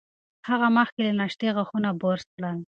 هغه 0.49 0.67
مخکې 0.77 0.99
له 1.07 1.11
ناشتې 1.19 1.47
غاښونه 1.55 1.89
برس 2.01 2.23
کړل. 2.35 2.57